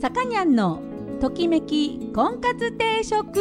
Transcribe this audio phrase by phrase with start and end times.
[0.00, 0.80] さかにゃんの
[1.20, 3.38] ときめき婚活定食。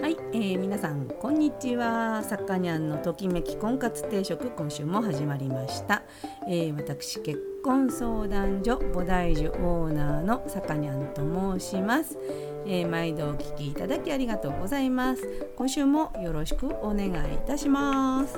[0.00, 2.24] はい、えー、皆さんこんにちは。
[2.24, 6.02] さかにゃんのときめき婚活定食今週も始まりました、
[6.48, 12.18] えー、私結婚相談所菩提樹オーナーのさかにゃんと申します。
[12.66, 15.22] えー、毎度お聞きいただきありがとうございます。
[15.56, 18.36] 今週もよろしくお願いいたします。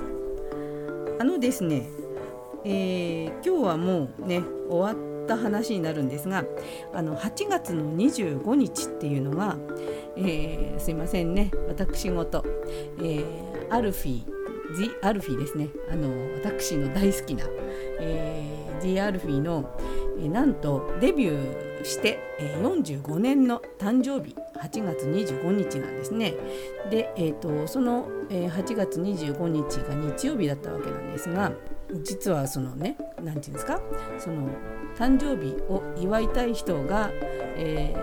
[1.18, 1.86] あのですね、
[2.64, 6.44] えー、今日はもうね終わった話になるんですが
[6.92, 9.56] あの8月の25日っていうのが、
[10.18, 12.44] えー、すいませんね私事、
[12.98, 13.24] えー、
[13.70, 17.44] アルフィー The アルフィですねあの私の大好きな、
[18.00, 19.78] えー、The アルフィの、
[20.18, 26.34] えー、なんとデビューして、えー、45年の誕生日8月25日なんですね。
[26.90, 31.52] で、えーと、その、えー、8月25日が日曜日だったわけなんですが
[32.02, 33.80] 実はそのね何て言うんですか
[34.18, 34.48] その
[34.96, 37.10] 誕生日を祝いたい人が、
[37.56, 37.94] え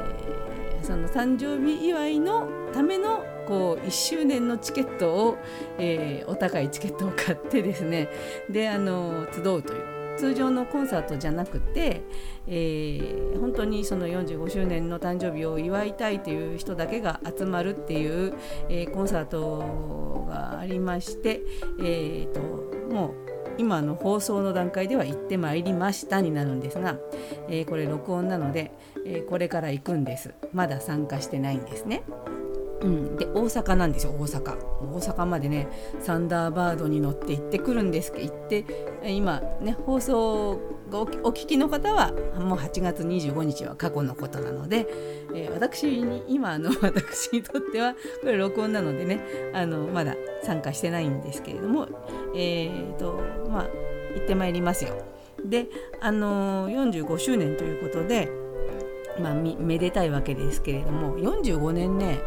[0.81, 5.37] ー、その誕生日祝いのためのこう1周年のチケットを、
[5.77, 8.09] えー、お高いチケットを買ってですね
[8.49, 12.01] であの集うという通常のコンサートじゃなくて、
[12.47, 18.35] えー、本当にその45周年の誕生日を祝いたいという人だけが集まるっていう、
[18.69, 21.41] えー、コンサートがありまして、
[21.79, 22.39] えーと、
[22.93, 26.97] もう今の放送の段階では行ってまいりましたになるんですが、
[27.49, 28.71] えー、これ録音なので、
[29.05, 32.03] え、これから行くんですまだ参加してないんですね。
[32.81, 35.67] うん、で大阪なんですよ大阪大阪までね
[35.99, 38.65] サンダーバードに乗って行ってくるんですけど行って
[39.03, 44.87] 今ね放送がお聞きの方はもう8月25日は過去のことなので、
[45.33, 49.21] えー、私に今の 私にとってはこれ録音なのでね
[49.53, 51.87] あのまだ参加してないんですけれども
[52.35, 53.67] えーとまあ
[54.15, 54.95] 行ってまいりますよ。
[55.45, 55.67] で
[56.01, 58.29] あの45周年ということで
[59.19, 62.19] まあ、めでたいわけですけれども45年ね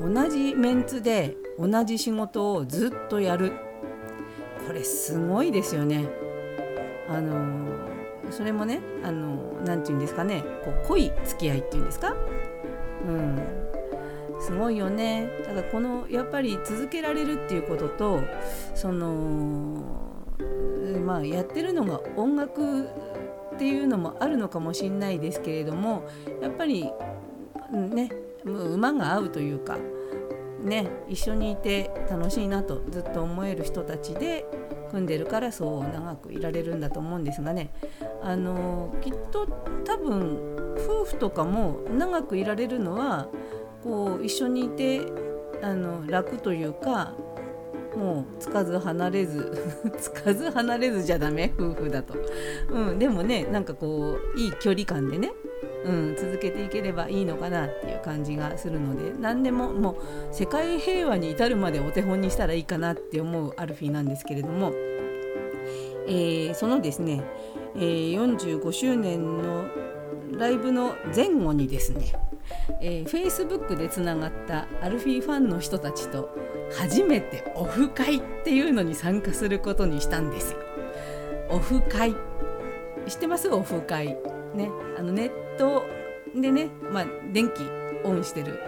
[0.00, 3.52] 同じメンツで同じ仕事をずっとやる。
[4.66, 6.08] これすごいですよね。
[7.08, 7.66] あの
[8.30, 10.44] それもねあのなんて言うんですかね。
[10.64, 12.14] こう濃い付き合いっていうんですか、
[13.06, 13.38] うん、
[14.40, 15.28] すごいよね。
[15.44, 18.20] ただこのやっぱり続けられるっていうことと
[18.74, 19.82] その
[21.04, 22.84] まあやってるのが音楽
[23.54, 26.06] っていうのもあるのかもしれないですけれども
[26.42, 26.92] やっぱり
[27.72, 28.10] ね
[28.44, 29.78] もう馬が合うというか
[30.62, 34.46] ね一緒にいて楽しいなとずっと思える人たちで
[34.90, 37.70] 組んでるからそう長くいられるんだと思うんですがね。
[38.22, 39.46] あのきっと
[39.84, 43.28] 多分夫婦とかも長くいられるのは
[43.82, 45.02] こう一緒にいて
[45.62, 47.14] あの楽というか
[47.96, 49.52] もうつかず離れず
[49.98, 52.14] つかず離れずじゃダメ夫婦だと、
[52.70, 55.32] うん、でもねなんかこういい距離感でね、
[55.84, 59.96] うん、続けていければいいのかなっていう感じがするので何でももう
[60.34, 64.72] 世界平和に至るまでお手本にしたらいいかなって思うアルフィーなんですけれども、
[66.06, 67.22] えー、そのですね、
[67.76, 69.66] えー、45周年の
[70.32, 72.12] ライブの前後にですね
[72.80, 76.30] えー、Facebook でつながったアルフィーファンの人たちと
[76.78, 80.58] 初めてオフ会っていうのに参加することにしたんですよ。
[81.50, 82.14] オフ会。
[83.06, 83.48] 知ってます？
[83.48, 84.18] オフ会。
[84.54, 84.70] ね。
[84.98, 85.84] あのネット
[86.34, 87.62] でね、まあ、電気
[88.04, 88.58] オンしてる。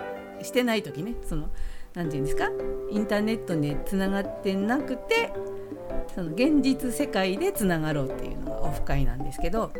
[0.42, 1.48] してない時ねその
[1.94, 2.50] 何て言うんですか？
[2.90, 5.32] インターネットでつながってなくて
[6.14, 9.72] その現実世界でつながろうっていうのがオフ会なんですけど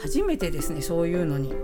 [0.00, 1.54] 初めてですねそういうのに。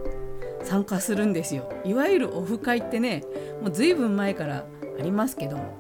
[0.63, 1.73] 参加するんですよ。
[1.87, 3.25] いわゆるオフ会ってね
[3.63, 4.67] もう随分前から
[4.99, 5.75] ありますけども、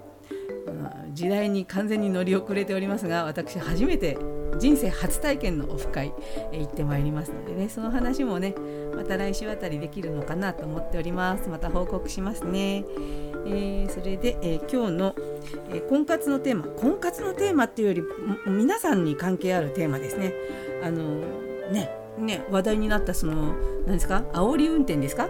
[1.12, 4.16] 時代に完全に乗り遅れておりますが私初めて
[4.58, 6.12] 人生初体験のオフ会
[6.52, 8.54] へ行ってまいりますのでねその話もね
[8.94, 11.48] また来週あたりできるのかなと思っております。
[11.48, 12.84] また報告しますね、
[13.46, 15.14] えー、それで、えー、今日の、
[15.70, 18.02] えー、婚活のテーマ婚活のテーマっていうより
[18.46, 20.34] 皆さんに関係あるテーマですね。
[20.82, 21.20] あの
[21.72, 23.54] ねね話題になったその
[23.86, 24.24] 何ですか？
[24.32, 25.28] 煽り運転ですか？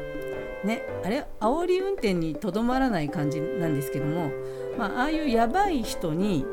[0.65, 4.31] ねあれ煽り運転にとどまらない感じなんですけども、
[4.79, 6.45] まあ、ああいうやばい人に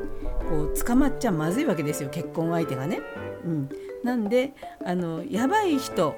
[0.49, 3.01] こう捕まっちゃまずいわけですよ結婚相手がね。
[3.45, 3.69] うん、
[4.03, 4.53] なんで
[4.85, 6.15] あのやばい人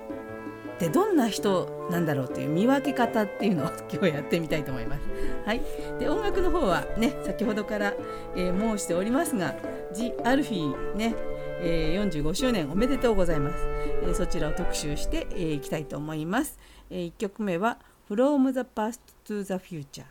[0.76, 5.02] ってどんな人なんだろうという見分け方っていうのを 今日やってみたいと思います。
[5.46, 5.62] はい、
[6.00, 7.94] で音楽の方はね先ほどから、
[8.36, 9.56] えー、申しておりますが
[9.92, 11.16] 「ジ・アルフィーね」
[11.62, 16.58] えー、45周年おめでとうございます、えー、そちらを特集して、えー、いきたいと思います、
[16.90, 17.78] えー、1曲目は
[18.10, 20.04] From the Past to the Future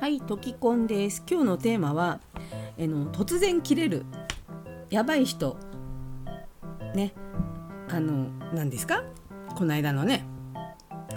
[0.00, 1.22] はい時コンです。
[1.30, 2.18] 今日のテーマは、
[2.76, 4.04] え、の突然切れる
[4.90, 5.56] やばい人。
[6.96, 7.14] ね。
[7.88, 9.04] あの何ですか？
[9.54, 10.24] この間のね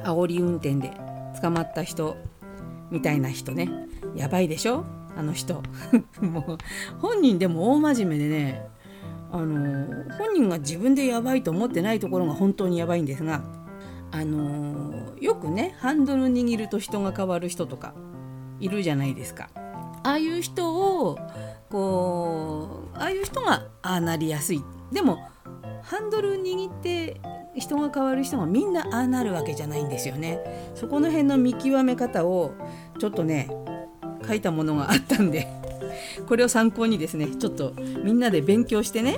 [0.03, 1.04] 煽り運転で。
[1.41, 2.17] 捕まった人
[2.91, 3.69] みたいな人ね。
[4.15, 4.85] やばいでしょ？
[5.17, 5.61] あの人。
[6.21, 6.57] もう
[6.99, 8.67] 本人でも大真面目でね。
[9.31, 13.43] あの本人が自分でやばいと思ってないところが本当にやばいんですが
[14.11, 17.93] あのよくねハンドル握ると人が変わる人とか
[18.61, 19.49] いるじゃないですか。
[20.03, 20.73] ああいう人
[21.09, 21.17] を
[21.69, 24.63] こうああいう人がああなりやすい。
[24.93, 25.17] でも
[25.81, 27.19] ハンドル握って
[27.55, 30.39] 人が変わる人がみんなああなるわけじゃないんですよね。
[30.75, 32.53] そこの辺の見極め方を
[32.99, 33.49] ちょっとね
[34.27, 35.47] 書いたものがあったんで
[36.27, 37.73] これを参考にですねちょっと
[38.03, 39.17] みんなで勉強してね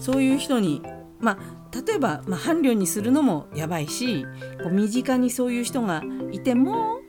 [0.00, 0.82] そういう人に
[1.20, 1.38] まあ
[1.86, 4.24] 例えば、まあ、伴侶にするのもやばいし
[4.62, 6.02] こう身近にそういう人が
[6.32, 7.00] いても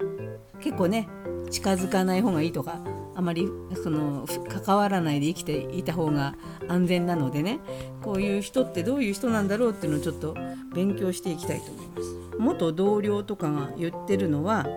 [0.60, 1.08] 結構ね
[1.50, 2.80] 近づかない方がいいとか
[3.18, 3.50] あまり
[3.84, 6.36] その関わらないで生きていた方が
[6.68, 7.60] 安全なのでね
[8.04, 10.36] こういう人ってどういう人なんだろうっていうのをちょっと
[10.76, 12.16] 勉強していきたいと思います。
[12.38, 14.68] 元同僚とかが言ってるのは、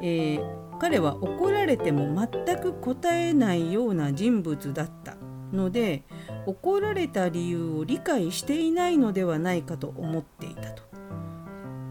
[0.00, 5.16] えー、彼は怒られても全く答えないような人物だった
[5.52, 6.04] ので
[6.46, 10.84] 怒られた理由を理解していないのではないかと思っていたと。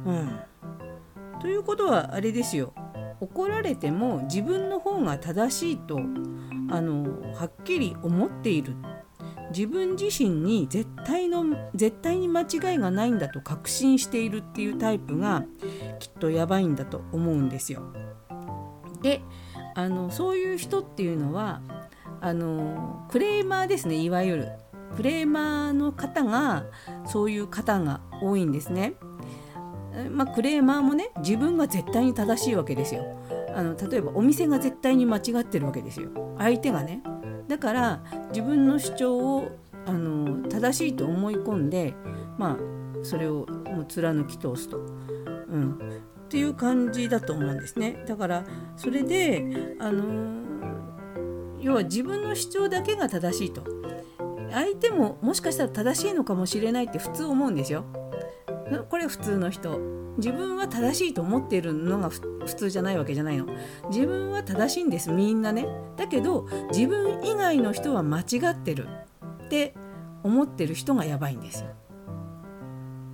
[0.05, 0.39] うん、
[1.41, 2.73] ということはあれですよ
[3.21, 5.97] 怒られても自分の方が正しいと
[6.69, 8.75] あのはっきり思っている
[9.51, 11.45] 自分自身に絶対の
[11.75, 15.45] 絶対に間違いがないんだと確信しているっていうタイプが
[15.99, 17.83] きっとやばいんだと思うんですよ。
[19.01, 19.21] で
[19.75, 21.61] あのそういう人っていうのは
[22.21, 24.49] あのクレーマーですねいわゆる
[24.95, 26.65] クレーマーの方が
[27.05, 28.93] そういう方が多いんですね。
[30.09, 33.03] まあ、クレーマーもね自分が絶対に正しいわけですよ。
[33.53, 36.09] あの例えばお店が絶対に間違ってるわけですよ。
[36.37, 37.03] 相手がね。
[37.47, 39.51] だから自分の主張を
[39.85, 41.93] あの正しいと思い込んで
[42.37, 42.57] まあ
[43.03, 45.73] それをもう貫き通すと、うん、
[46.25, 48.03] っていう感じだと思うんですね。
[48.07, 48.45] だから
[48.77, 50.03] それであの
[51.59, 53.63] 要は自分の主張だけが正しいと。
[54.51, 57.85] 相手ももしかしたら正しいのかもしれないって普通思うんですよ。
[58.89, 59.79] これ普通の人。
[60.17, 63.45] 自分は正しいと思っているのが普通じゃないわけじゃないの。
[63.89, 65.09] 自分は正しいんです。
[65.09, 65.67] みんなね。
[65.95, 68.87] だけど自分以外の人は間違ってる。
[69.45, 69.73] って
[70.23, 71.69] 思ってる人がやばいんですよ。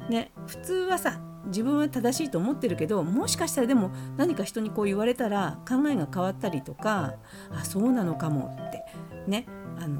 [0.09, 0.31] ね。
[0.47, 7.13] 普通はさ自分は正しいと思ってるけどもしかしたらでも何か人にこう言われたら考えが変わったりとか
[7.51, 8.57] あそうなのかも。
[8.59, 8.83] って。
[9.27, 9.45] ね。
[9.79, 9.99] あの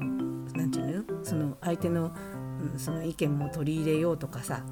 [0.54, 1.24] 何て言うの？
[1.24, 2.12] その相手の
[2.76, 4.64] その意見も取り入れようとかさ。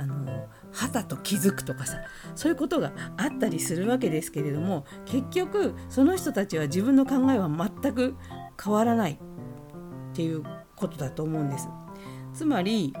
[0.00, 1.98] あの肌と気づくとかさ
[2.34, 8.16] そういうことがあったりするわけですけれども結局その人たちは自分の考えは全く
[8.62, 10.42] 変わらないっていう
[10.76, 11.68] ことだと思うんです。
[12.32, 12.94] つまり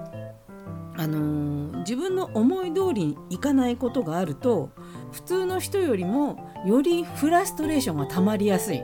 [0.96, 4.70] あの自分の思い通りにいかないことがあると
[5.12, 8.82] 普通の人よりもよりフラストレーションが溜まりやすい。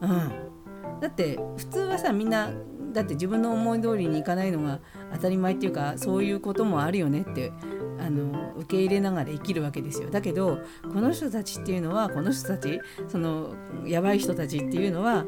[0.00, 2.52] うん、だって普通はさみんな
[2.92, 4.80] だって自分の思い通りにいかないのが
[5.12, 7.52] 当たり前っていうかそういうこともあるよねって
[7.98, 10.10] あの受け入れながら生きるわけですよ。
[10.10, 10.58] だけど
[10.92, 15.24] この人たちっていうのはこの人たちそのやばい人たちっていうのは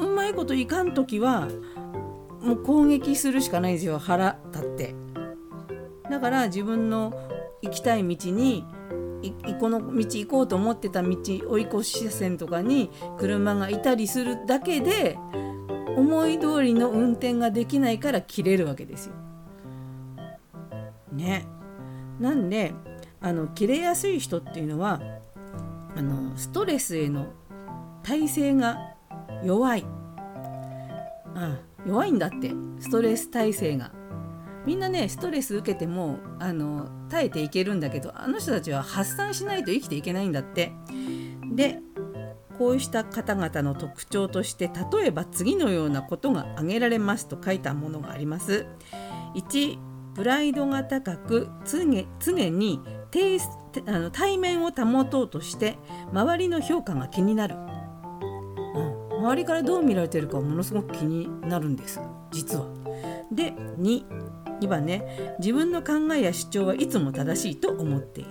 [0.00, 1.48] うまいこといかん時は
[2.40, 4.94] もう攻撃するしかないんですよ腹立って。
[6.10, 7.12] だから自分の
[7.62, 8.66] 行きたい道に
[9.60, 15.16] この道行こうと思ってた道追い越し車線とかに車がいたりするだけで
[15.96, 19.14] 思い通りの運転ができないから切れるわけですよ。
[21.12, 21.46] ね。
[22.20, 22.74] なんで
[23.20, 25.00] あの切れやすい人っていうのは
[25.96, 27.26] あのストレスへの
[28.02, 28.78] 耐性が
[29.44, 29.84] 弱い。
[31.34, 33.92] あ弱いんだってストレス耐性が。
[34.64, 40.72] みんなねストレス受けてもあの耐えていけるんだけどあの人たちは発散しないと生きていけないんだって。
[41.54, 41.80] で
[42.58, 48.66] こうした方々の特徴として例えば次のようなことが挙げられますと書いたものがあります。
[49.34, 49.78] 1
[50.14, 52.06] プライドが高く常に
[53.86, 55.78] あの対面を保とうとして
[56.12, 57.58] 周りの評価が気になる、う
[59.18, 62.66] ん、周りからどう見られてるかものすごく気になるんです実は。
[63.32, 64.04] で2
[64.60, 68.30] 2番ね自分の考えや主張はいつも正しいと思っている。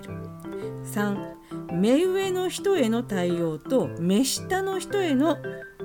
[0.85, 5.37] 3目上の人への対応と目下の人への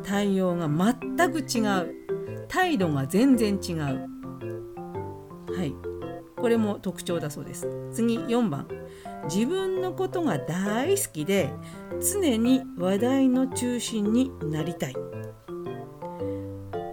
[0.05, 2.47] 対応が全く違う。
[2.49, 3.77] 態度が全然違う。
[3.77, 5.75] はい。
[6.37, 7.69] これも特徴だそうです。
[7.91, 8.69] 次4番。
[9.25, 11.51] 自分のことが大好きで
[12.13, 14.95] 常に話題の中心になりたい。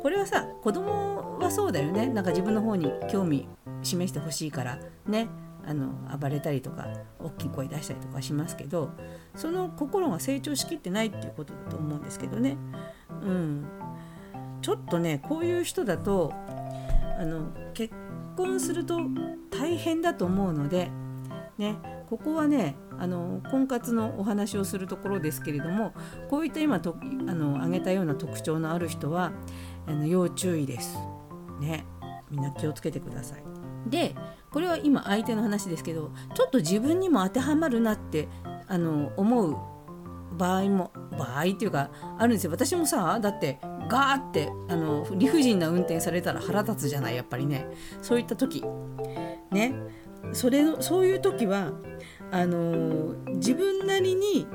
[0.01, 2.07] これはさ子供はそうだよね。
[2.07, 3.47] なんか自分の方に興味
[3.83, 4.79] 示してほしいから。
[5.05, 5.27] ね。
[5.65, 6.88] あの暴れたりとか
[7.20, 8.91] 大きい声出したりとかしますけど
[9.36, 12.58] その心が成長しきってないっていうことだと思うんですけどね、
[13.22, 13.65] うん、
[14.62, 16.34] ちょっとねこういう人だと
[17.17, 17.93] あの結
[18.36, 19.00] 婚すると
[19.51, 20.89] 大変だと思うので、
[21.58, 21.77] ね、
[22.10, 25.93] ここはねあの婚活のお話をするところですけれども
[26.29, 29.32] こういった今とあの挙げたような特徴のある人は
[29.88, 30.98] あの要注意です。
[31.60, 31.86] ね、
[32.29, 33.62] みんな気をつけてください。
[33.87, 34.15] で
[34.51, 38.27] これは今相手の話ですけどちょっと自分にも当てはまるなって
[38.67, 39.57] あの思う
[40.37, 42.51] 場合も場合っていうかあるんですよ。
[42.51, 43.59] 私もさだって
[43.89, 47.67] ガーってあの理不尽な運転されたら腹立つじゃないやっぱりね。
[48.01, 48.63] そういった時。
[49.51, 49.75] ね。
[50.31, 51.71] それのそういう時は
[52.31, 54.47] あの自分なりに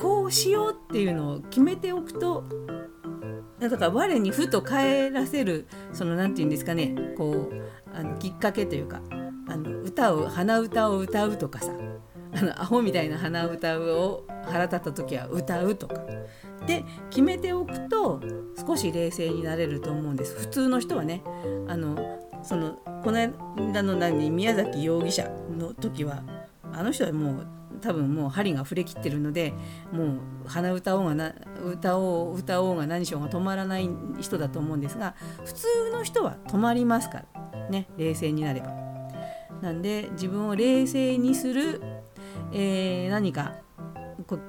[0.00, 2.44] こうしようっていうのを決めておくと
[3.60, 7.62] だから我にふと帰らせるその何て言うんですかねこう
[7.92, 9.00] あのきっかけというか
[9.48, 11.72] あの歌を鼻歌を歌うとかさ
[12.34, 16.00] あのアホみたいな鼻歌を腹立った時は歌うとか。
[16.66, 18.20] で決めておくと
[18.66, 20.34] 少し冷静になれると思うんです。
[20.34, 21.22] 普通の人はね
[21.66, 26.22] あのそのこの間の何宮崎容疑者の時は
[26.72, 27.46] あの人はもう
[27.80, 29.52] 多分もう針が触れきってるので
[29.92, 31.34] もう鼻歌おうがな
[31.64, 33.88] 歌おう歌おうが何しようが止まらない
[34.20, 38.88] 人だと思うんですが普通の人は止まりますからね冷静になれば。
[39.60, 41.82] なんで自分を冷静にする、
[42.52, 43.56] えー、何か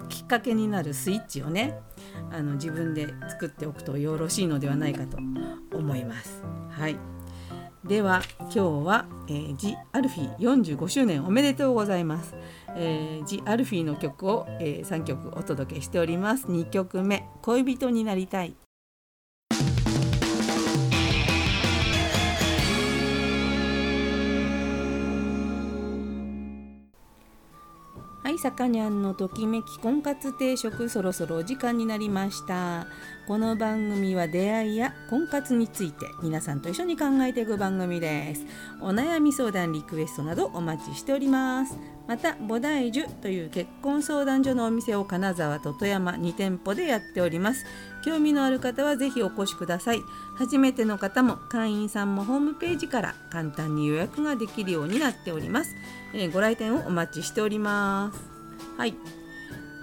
[0.10, 1.80] きっかけになるスイッチをね
[2.32, 5.18] あの自分で作っておくとよろしいのではないかと
[5.76, 6.44] 思います。
[6.70, 6.98] はい
[7.86, 12.36] では今日は、えー、ジ・アルフィー45周年おめでとうございます。
[12.76, 16.48] えー、ジ・アルフィーの曲を、えー、3曲お届けしております。
[16.48, 18.54] 2曲目「恋人になりたい」
[28.30, 32.86] はい、さかにゃんのときめき婚活定食そろそろお時間になりました
[33.30, 38.44] この番組は出会いや婚活について皆さんと一緒に考えていく番組です。
[38.82, 41.78] お悩み相談リクエストなどお待ちしております。
[42.08, 47.68] また菩提樹という結婚相談所のお店を金沢と富山2店舗でやっております。
[48.04, 50.00] 興味のある方はぜひお越しください。
[50.36, 55.76] 初めての方も会員さんもホームページから簡単に予約ができるようになっております、
[56.16, 58.20] えー、ご来店をお待ちしております。
[58.76, 58.96] はい。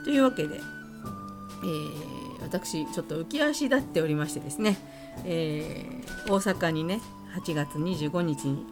[0.03, 2.16] というわけで、えー、
[2.47, 4.79] 私ちょっと浮き足立っておりましてですね、
[5.25, 7.01] えー、大阪にね
[7.35, 8.65] 8月25日に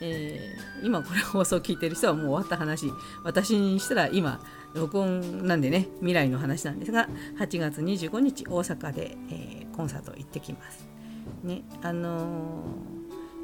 [0.00, 2.86] えー、今これ放送聞いてる人はもう終わった話
[3.24, 4.40] 私にしたら今
[4.74, 7.08] 録音なんでね未来の話なんですが
[7.38, 10.86] 8月25日大阪で、えー、コンサート行ってきます。
[11.42, 12.62] ねあの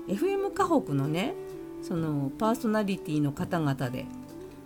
[0.08, 1.34] ー、FM 河北のね
[1.82, 4.06] そのパーソナリティの方々で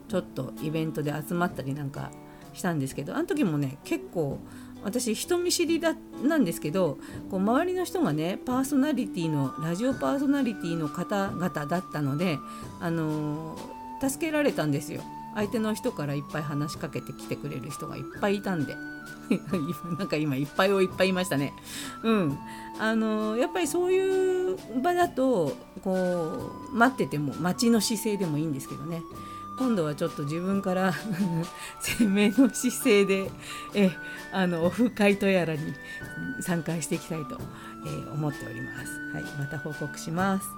[0.09, 2.11] ちょっとイベントで集まったりなんか
[2.55, 4.39] したんですけどあの時もね結構
[4.85, 6.99] 私人見知りだなんですけど
[7.31, 12.39] こう周りの人がねパーソナリティのラジオパーソナリティの方々だったので、
[12.81, 15.03] あのー、助けられたんですよ。
[15.35, 18.77] 相手の人からいっぱい話しかけてきてくれる人がいっぱいいたんで。
[19.99, 21.53] なんか今いっぱいをいっぱいいましたね。
[22.03, 22.39] うん、
[22.79, 29.03] あのー、やっぱりそういう場だとこう待ってても待ちの姿勢でもいいんですけどね。
[29.59, 30.95] 今度はちょっと自分から
[31.81, 33.31] 鮮明の姿勢で
[33.75, 33.91] え
[34.33, 35.75] あのオフ会とやらに
[36.41, 37.39] 参加していきたいと、
[37.85, 39.01] えー、思っております。
[39.13, 40.49] はい、また報告します。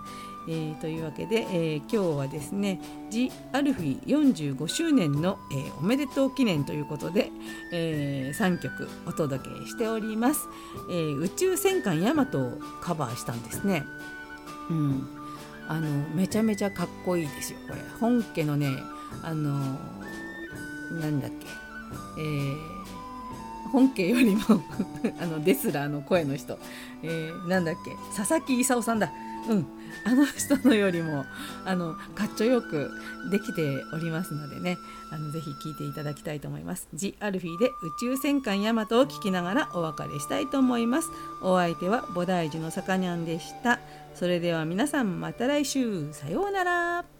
[0.49, 2.81] えー、というわけで、えー、今日はですね
[3.11, 7.31] 「ジ・アルフィ45周年の、えー、おめでとう記念」ということで、
[7.73, 10.49] え3曲お届けしております、
[10.91, 13.85] え宇宙戦艦ヤマトをカバーしたんですね。
[14.71, 15.20] うん
[15.71, 17.81] あのめちゃめちゃかっこいいですよこれ。
[18.01, 18.77] 本家のね
[19.23, 19.53] あの
[21.01, 21.47] なんだっけ。
[22.19, 24.43] えー、本家よりも
[25.23, 26.59] あのデスラーの声の人、
[27.05, 27.97] えー、なんだっけ。
[28.17, 29.13] 佐々木勲さんだ。
[29.49, 29.67] うん。
[30.05, 31.25] あの人のよりも
[31.65, 32.91] あのかっちょよく
[33.31, 33.63] できて
[33.93, 34.77] おりますのでね。
[35.13, 36.89] あのぜひ聴いていただきたいと思います。
[36.95, 41.11] ジ・アルフィーで宇宙戦艦ヤマトを聴きながらお別れしたいと思います。
[41.43, 43.79] お相手は菩提樹のさかにゃんでした。
[44.15, 47.20] それでは皆さんまた来週さようなら。